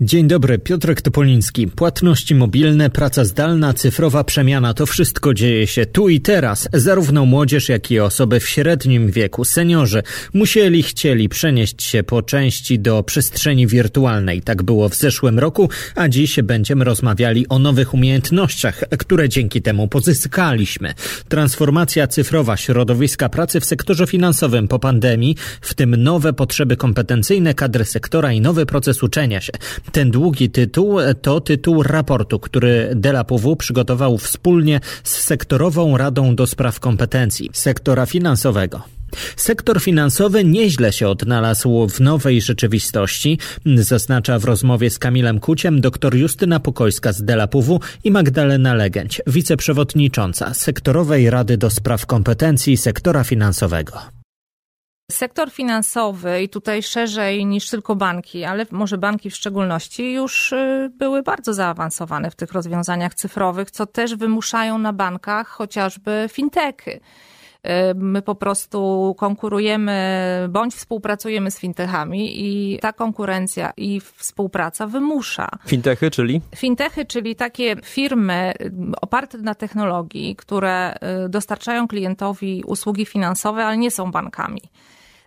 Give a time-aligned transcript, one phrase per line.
[0.00, 1.68] Dzień dobry, Piotrek Topoliński.
[1.68, 6.68] Płatności mobilne, praca zdalna, cyfrowa przemiana to wszystko dzieje się tu i teraz.
[6.72, 10.02] Zarówno młodzież, jak i osoby w średnim wieku, seniorzy,
[10.34, 14.42] musieli, chcieli przenieść się po części do przestrzeni wirtualnej.
[14.42, 19.88] Tak było w zeszłym roku, a dziś będziemy rozmawiali o nowych umiejętnościach, które dzięki temu
[19.88, 20.94] pozyskaliśmy.
[21.28, 27.84] Transformacja cyfrowa środowiska pracy w sektorze finansowym po pandemii, w tym nowe potrzeby kompetencyjne kadry
[27.84, 29.52] sektora i nowy proces uczenia się.
[29.92, 36.80] Ten długi tytuł to tytuł raportu, który DELAPW przygotował wspólnie z sektorową Radą do Spraw
[36.80, 38.82] Kompetencji sektora finansowego.
[39.36, 43.38] Sektor finansowy nieźle się odnalazł w nowej rzeczywistości,
[43.76, 50.54] zaznacza w rozmowie z Kamilem Kuciem dr Justyna Pokojska z DELAPW i Magdalena Legęć, wiceprzewodnicząca
[50.54, 54.15] Sektorowej Rady do Spraw Kompetencji sektora finansowego.
[55.12, 60.90] Sektor finansowy i tutaj szerzej niż tylko banki, ale może banki w szczególności, już y,
[60.94, 67.00] były bardzo zaawansowane w tych rozwiązaniach cyfrowych, co też wymuszają na bankach chociażby fintechy.
[67.94, 69.96] My po prostu konkurujemy
[70.48, 75.48] bądź współpracujemy z fintechami i ta konkurencja i współpraca wymusza.
[75.66, 76.40] Fintechy, czyli?
[76.56, 78.52] Fintechy, czyli takie firmy
[79.00, 80.94] oparte na technologii, które
[81.28, 84.60] dostarczają klientowi usługi finansowe, ale nie są bankami.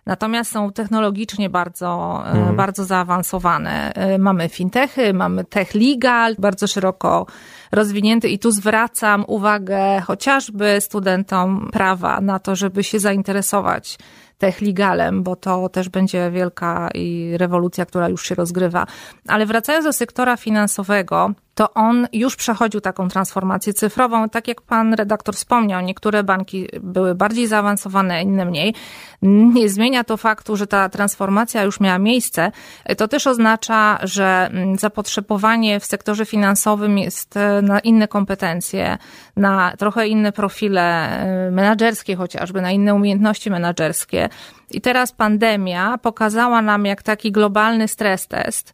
[0.06, 2.56] Natomiast są technologicznie bardzo, e, mhm.
[2.56, 3.92] bardzo zaawansowane.
[3.94, 7.26] E, mamy fintechy, mamy tech legal, bardzo szeroko
[7.72, 13.98] rozwinięty i tu zwracam uwagę chociażby studentom prawa na to, żeby się zainteresować
[14.38, 18.86] tech legalem, bo to też będzie wielka i rewolucja, która już się rozgrywa.
[19.28, 21.30] Ale wracając do sektora finansowego,
[21.60, 24.28] to on już przechodził taką transformację cyfrową.
[24.28, 28.74] Tak jak pan redaktor wspomniał, niektóre banki były bardziej zaawansowane, inne mniej.
[29.22, 32.52] Nie zmienia to faktu, że ta transformacja już miała miejsce.
[32.96, 38.98] To też oznacza, że mm, zapotrzebowanie w sektorze finansowym jest e, na inne kompetencje,
[39.36, 44.28] na trochę inne profile e, menedżerskie chociażby, na inne umiejętności menedżerskie.
[44.72, 48.72] I teraz pandemia pokazała nam, jak taki globalny stres test,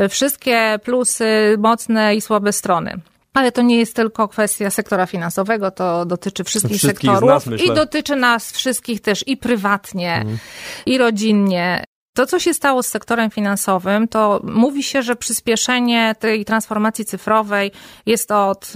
[0.00, 3.00] y, wszystkie plusy, mocne i słabe strony.
[3.34, 7.74] Ale to nie jest tylko kwestia sektora finansowego, to dotyczy wszystkich, wszystkich sektorów nas, i
[7.74, 10.38] dotyczy nas wszystkich też i prywatnie, mhm.
[10.86, 11.84] i rodzinnie.
[12.14, 17.72] To, co się stało z sektorem finansowym, to mówi się, że przyspieszenie tej transformacji cyfrowej
[18.06, 18.72] jest od,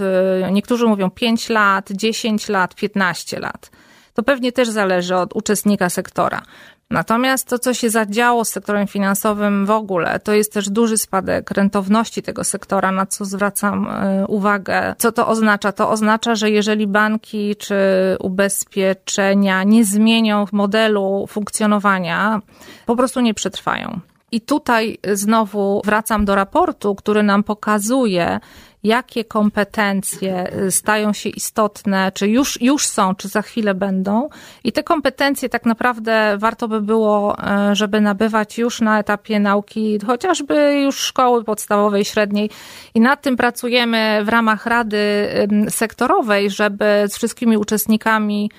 [0.47, 3.71] y, niektórzy mówią 5 lat, 10 lat, 15 lat
[4.13, 6.41] to pewnie też zależy od uczestnika sektora.
[6.89, 11.51] Natomiast to, co się zadziało z sektorem finansowym w ogóle, to jest też duży spadek
[11.51, 14.95] rentowności tego sektora, na co zwracam e, uwagę.
[14.97, 15.71] Co to oznacza?
[15.71, 17.75] To oznacza, że jeżeli banki czy
[18.19, 22.41] ubezpieczenia nie zmienią modelu funkcjonowania,
[22.85, 23.99] po prostu nie przetrwają.
[24.31, 28.39] I tutaj znowu wracam do raportu, który nam pokazuje,
[28.83, 34.29] jakie kompetencje y, stają się istotne, czy już, już są, czy za chwilę będą.
[34.63, 37.37] I te kompetencje tak naprawdę warto by było,
[37.71, 42.49] y, żeby nabywać już na etapie nauki, chociażby już szkoły podstawowej, średniej.
[42.93, 45.27] I nad tym pracujemy w ramach Rady
[45.69, 48.49] Sektorowej, żeby z wszystkimi uczestnikami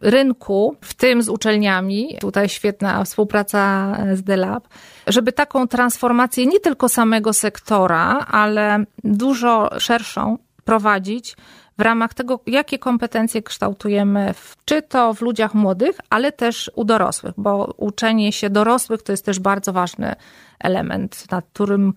[0.00, 4.68] rynku, w tym z uczelniami, tutaj świetna współpraca z DELAB,
[5.06, 11.36] żeby taką transformację nie tylko samego sektora, ale dużo szerszą prowadzić
[11.78, 16.84] w ramach tego, jakie kompetencje kształtujemy, w, czy to w ludziach młodych, ale też u
[16.84, 20.14] dorosłych, bo uczenie się dorosłych to jest też bardzo ważny
[20.58, 21.94] element, nad którym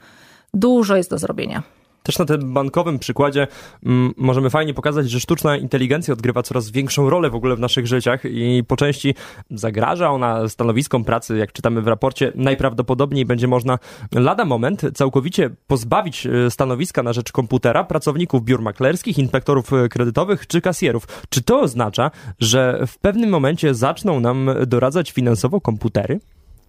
[0.53, 1.63] dużo jest do zrobienia.
[2.07, 3.47] Też na tym bankowym przykładzie
[3.85, 7.87] mm, możemy fajnie pokazać, że sztuczna inteligencja odgrywa coraz większą rolę w ogóle w naszych
[7.87, 9.15] życiach i po części
[9.51, 12.31] zagraża ona stanowiskom pracy, jak czytamy w raporcie.
[12.35, 13.79] Najprawdopodobniej będzie można
[14.15, 20.47] lada moment całkowicie pozbawić e, stanowiska na rzecz komputera pracowników biur maklerskich, inspektorów e, kredytowych
[20.47, 21.07] czy kasjerów.
[21.29, 26.19] Czy to oznacza, że w pewnym momencie zaczną nam doradzać finansowo komputery?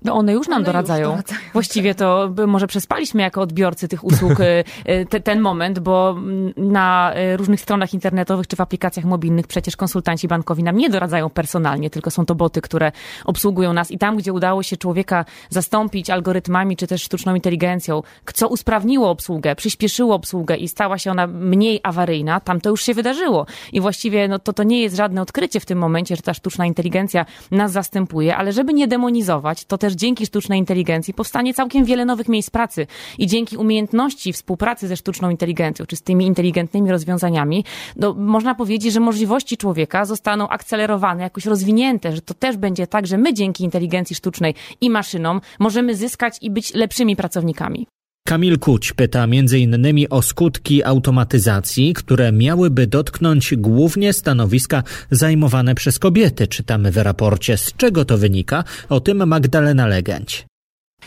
[0.03, 1.07] No one już nam one doradzają.
[1.07, 1.41] Już doradzają.
[1.53, 6.17] Właściwie to może przespaliśmy jako odbiorcy tych usług y, y, te, ten moment, bo
[6.57, 11.31] na y, różnych stronach internetowych czy w aplikacjach mobilnych przecież konsultanci bankowi nam nie doradzają
[11.31, 12.93] personalnie, tylko są to boty, które
[13.25, 18.03] obsługują nas i tam, gdzie udało się człowieka zastąpić algorytmami czy też sztuczną inteligencją,
[18.35, 22.95] co usprawniło obsługę, przyspieszyło obsługę i stała się ona mniej awaryjna, tam to już się
[22.95, 23.47] wydarzyło.
[23.73, 26.67] I właściwie no, to, to nie jest żadne odkrycie w tym momencie, że ta sztuczna
[26.67, 31.85] inteligencja nas zastępuje, ale żeby nie demonizować, to te też dzięki sztucznej inteligencji powstanie całkiem
[31.85, 32.87] wiele nowych miejsc pracy
[33.19, 37.65] i dzięki umiejętności współpracy ze sztuczną inteligencją, czy z tymi inteligentnymi rozwiązaniami,
[37.97, 43.07] no, można powiedzieć, że możliwości człowieka zostaną akcelerowane, jakoś rozwinięte, że to też będzie tak,
[43.07, 47.87] że my dzięki inteligencji sztucznej i maszynom możemy zyskać i być lepszymi pracownikami.
[48.29, 50.07] Kamil Kuć pyta m.in.
[50.11, 57.57] o skutki automatyzacji, które miałyby dotknąć głównie stanowiska zajmowane przez kobiety, czytamy w raporcie.
[57.57, 58.65] Z czego to wynika?
[58.89, 60.47] O tym Magdalena Legęć.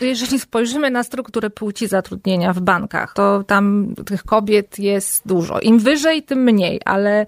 [0.00, 5.60] Jeżeli spojrzymy na strukturę płci zatrudnienia w bankach, to tam tych kobiet jest dużo.
[5.60, 7.26] Im wyżej, tym mniej, ale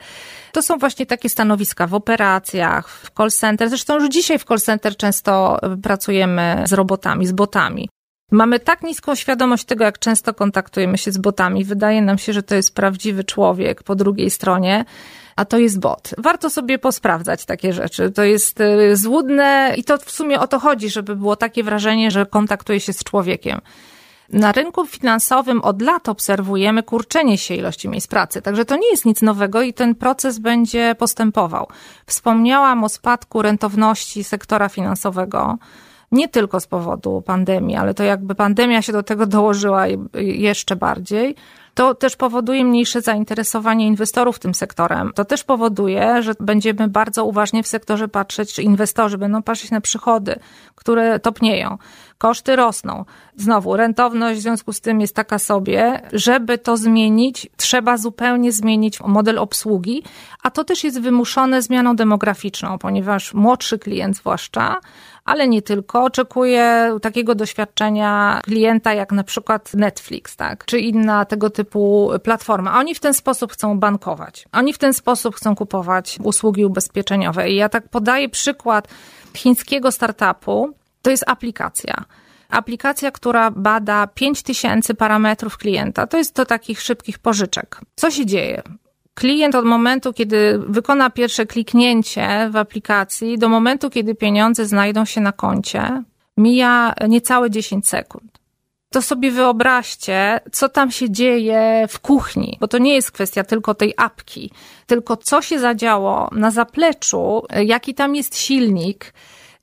[0.53, 3.69] to są właśnie takie stanowiska w operacjach, w call center.
[3.69, 7.89] Zresztą już dzisiaj w call center często pracujemy z robotami, z botami.
[8.35, 11.65] Mamy tak niską świadomość tego, jak często kontaktujemy się z botami.
[11.65, 14.85] Wydaje nam się, że to jest prawdziwy człowiek po drugiej stronie,
[15.37, 16.11] a to jest bot.
[16.19, 18.11] Warto sobie posprawdzać takie rzeczy.
[18.11, 22.11] To jest y, złudne i to w sumie o to chodzi, żeby było takie wrażenie,
[22.11, 23.61] że kontaktuje się z człowiekiem.
[24.29, 29.05] Na rynku finansowym od lat obserwujemy kurczenie się ilości miejsc pracy, także to nie jest
[29.05, 31.69] nic nowego i ten proces będzie postępował.
[32.07, 35.59] Wspomniałam o spadku rentowności sektora finansowego
[36.15, 41.37] nie tylko z powodu pandemii, ale to jakby pandemia się do tego dołożyła jeszcze bardziej.
[41.75, 45.13] To też powoduje mniejsze zainteresowanie inwestorów tym sektorem.
[45.15, 49.81] To też powoduje, że będziemy bardzo uważnie w sektorze patrzeć, czy inwestorzy będą patrzeć na
[49.81, 50.37] przychody,
[50.75, 51.79] które topnieją.
[52.25, 53.05] Koszty rosną.
[53.37, 56.01] Znowu, rentowność w związku z tym jest taka sobie.
[56.13, 60.03] Żeby to zmienić, trzeba zupełnie zmienić model obsługi,
[60.43, 64.81] a to też jest wymuszone zmianą demograficzną, ponieważ młodszy klient zwłaszcza
[65.25, 66.05] ale nie tylko.
[66.05, 72.79] Oczekuję takiego doświadczenia klienta jak na przykład Netflix, tak, czy inna tego typu platforma.
[72.79, 74.49] Oni w ten sposób chcą bankować.
[74.53, 77.51] Oni w ten sposób chcą kupować usługi ubezpieczeniowe.
[77.51, 78.89] I ja tak podaję przykład
[79.35, 80.75] chińskiego startupu.
[81.05, 82.05] To jest aplikacja
[82.49, 86.07] aplikacja, która bada 5000 parametrów klienta.
[86.07, 87.81] To jest do takich szybkich pożyczek.
[87.97, 88.63] Co się dzieje?
[89.15, 95.21] klient od momentu, kiedy wykona pierwsze kliknięcie w aplikacji, do momentu, kiedy pieniądze znajdą się
[95.21, 96.03] na koncie,
[96.37, 98.39] mija niecałe 10 sekund.
[98.91, 103.75] To sobie wyobraźcie, co tam się dzieje w kuchni, bo to nie jest kwestia tylko
[103.75, 104.51] tej apki,
[104.87, 109.13] tylko co się zadziało na zapleczu, jaki tam jest silnik,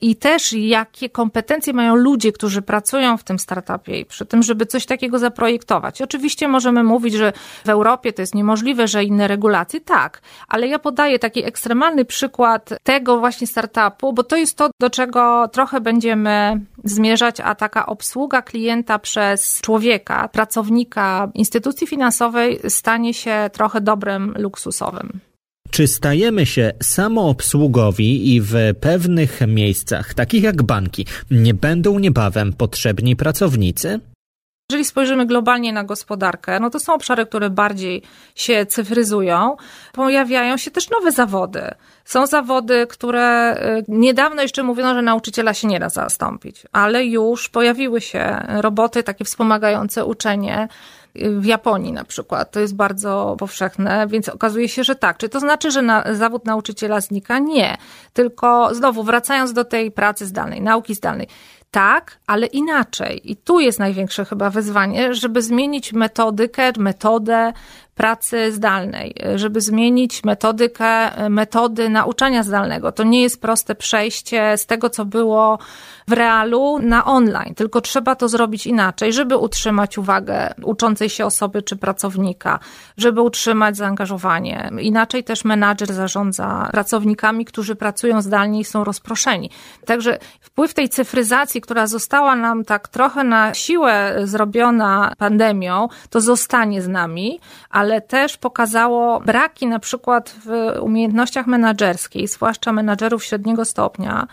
[0.01, 4.65] i też jakie kompetencje mają ludzie, którzy pracują w tym startupie i przy tym, żeby
[4.65, 6.01] coś takiego zaprojektować.
[6.01, 7.33] Oczywiście możemy mówić, że
[7.65, 12.69] w Europie to jest niemożliwe, że inne regulacje, tak, ale ja podaję taki ekstremalny przykład
[12.83, 18.41] tego właśnie startupu, bo to jest to, do czego trochę będziemy zmierzać, a taka obsługa
[18.41, 25.30] klienta przez człowieka, pracownika instytucji finansowej stanie się trochę dobrem luksusowym.
[25.71, 33.15] Czy stajemy się samoobsługowi i w pewnych miejscach, takich jak banki, nie będą niebawem potrzebni
[33.15, 33.99] pracownicy?
[34.71, 38.01] Jeżeli spojrzymy globalnie na gospodarkę, no to są obszary, które bardziej
[38.35, 39.57] się cyfryzują.
[39.93, 41.61] Pojawiają się też nowe zawody.
[42.05, 47.49] Są zawody, które y, niedawno jeszcze mówiono, że nauczyciela się nie da zastąpić, ale już
[47.49, 50.67] pojawiły się roboty takie wspomagające uczenie
[51.15, 52.51] w Japonii na przykład.
[52.51, 55.17] To jest bardzo powszechne, więc okazuje się, że tak.
[55.17, 57.39] Czy to znaczy, że na, zawód nauczyciela znika?
[57.39, 57.77] Nie.
[58.13, 61.27] Tylko znowu wracając do tej pracy zdalnej, nauki zdalnej.
[61.71, 63.31] Tak, ale inaczej.
[63.31, 67.53] I tu jest największe chyba wyzwanie, żeby zmienić metodykę, metodę
[67.95, 72.91] pracy zdalnej, żeby zmienić metodykę, metody nauczania zdalnego.
[72.91, 75.59] To nie jest proste przejście z tego, co było
[76.07, 81.61] w realu na online, tylko trzeba to zrobić inaczej, żeby utrzymać uwagę uczącej się osoby
[81.61, 82.59] czy pracownika,
[82.97, 84.69] żeby utrzymać zaangażowanie.
[84.79, 89.49] Inaczej też menadżer zarządza pracownikami, którzy pracują zdalnie i są rozproszeni.
[89.85, 96.81] Także wpływ tej cyfryzacji, która została nam tak trochę na siłę zrobiona pandemią, to zostanie
[96.81, 97.39] z nami,
[97.81, 104.27] ale też pokazało braki na przykład w umiejętnościach menedżerskich, zwłaszcza menadżerów średniego stopnia,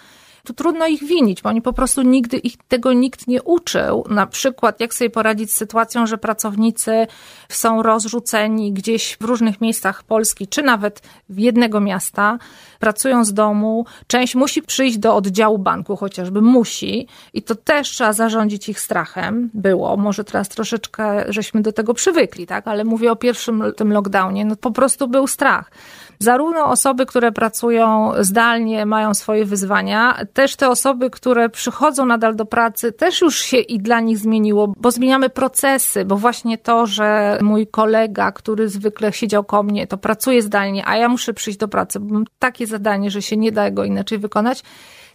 [0.48, 4.04] tu trudno ich winić, bo oni po prostu nigdy ich tego nikt nie uczył.
[4.10, 7.06] Na przykład, jak sobie poradzić z sytuacją, że pracownicy
[7.48, 12.38] są rozrzuceni gdzieś w różnych miejscach Polski, czy nawet w jednego miasta,
[12.78, 13.86] pracują z domu.
[14.06, 19.50] Część musi przyjść do oddziału banku, chociażby musi, i to też trzeba zarządzić ich strachem.
[19.54, 24.44] Było, może teraz troszeczkę żeśmy do tego przywykli, tak, ale mówię o pierwszym tym lockdownie,
[24.44, 25.70] no po prostu był strach.
[26.18, 32.46] Zarówno osoby, które pracują zdalnie, mają swoje wyzwania, też te osoby, które przychodzą nadal do
[32.46, 37.38] pracy, też już się i dla nich zmieniło, bo zmieniamy procesy, bo właśnie to, że
[37.42, 41.68] mój kolega, który zwykle siedział koło mnie, to pracuje zdalnie, a ja muszę przyjść do
[41.68, 44.62] pracy, bo mam takie zadanie, że się nie da go inaczej wykonać,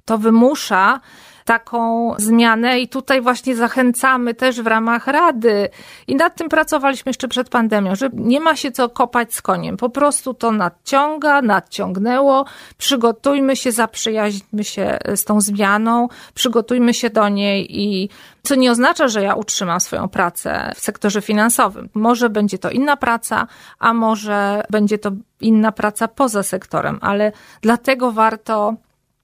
[0.06, 1.00] to wymusza
[1.46, 5.70] taką zmianę i tutaj właśnie zachęcamy też w ramach Rady
[6.08, 9.78] i nad tym pracowaliśmy jeszcze przed pandemią, że nie ma się co kopać z koniem.
[9.78, 12.46] Po prostu to nadciąga, nadciągnęło.
[12.78, 18.10] Przygotujmy się, zaprzyjaźnimy się z tą zmianą, przygotujmy się do niej i
[18.44, 21.90] co nie oznacza, że ja utrzymam swoją pracę w sektorze finansowym.
[21.94, 23.48] Może będzie to inna praca,
[23.80, 27.32] a może będzie to inna praca poza sektorem, ale
[27.62, 28.76] dlatego warto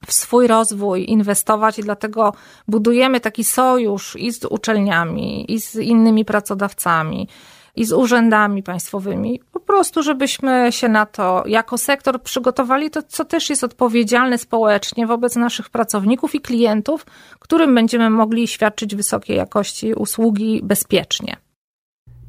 [0.07, 2.33] w swój rozwój inwestować i dlatego
[2.67, 7.27] budujemy taki sojusz i z uczelniami, i z innymi pracodawcami,
[7.75, 13.25] i z urzędami państwowymi, po prostu, żebyśmy się na to jako sektor przygotowali, to co
[13.25, 17.05] też jest odpowiedzialne społecznie wobec naszych pracowników i klientów,
[17.39, 21.37] którym będziemy mogli świadczyć wysokiej jakości usługi bezpiecznie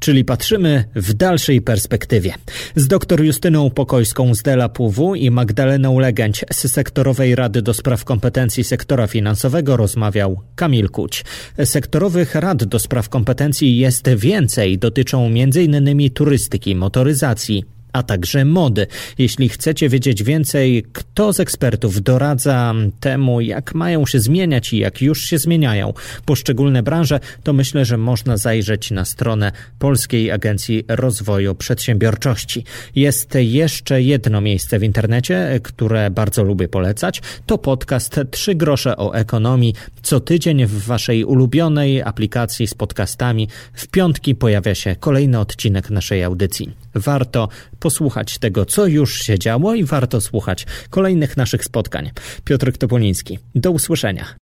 [0.01, 2.33] czyli patrzymy w dalszej perspektywie.
[2.75, 8.05] Z dr Justyną Pokojską z Dela PW i Magdaleną Legęć z Sektorowej Rady do Spraw
[8.05, 11.25] Kompetencji Sektora Finansowego rozmawiał Kamil Kuć.
[11.65, 16.09] Sektorowych rad do spraw kompetencji jest więcej, dotyczą m.in.
[16.13, 18.87] turystyki, motoryzacji, a także mody.
[19.17, 25.01] Jeśli chcecie wiedzieć więcej, kto z ekspertów doradza temu, jak mają się zmieniać i jak
[25.01, 25.93] już się zmieniają
[26.25, 32.63] poszczególne branże, to myślę, że można zajrzeć na stronę Polskiej Agencji Rozwoju Przedsiębiorczości.
[32.95, 37.21] Jest jeszcze jedno miejsce w internecie, które bardzo lubię polecać.
[37.45, 39.73] To podcast Trzy grosze o ekonomii.
[40.03, 46.23] Co tydzień w waszej ulubionej aplikacji z podcastami w piątki pojawia się kolejny odcinek naszej
[46.23, 46.75] audycji.
[46.95, 47.47] Warto
[47.79, 52.11] posłuchać tego, co już się działo i warto słuchać kolejnych naszych spotkań.
[52.43, 53.39] Piotr Topoliński.
[53.55, 54.35] Do usłyszenia.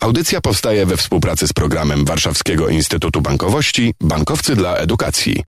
[0.00, 5.42] Audycja powstaje we współpracy z programem Warszawskiego Instytutu Bankowości Bankowcy dla Edukacji.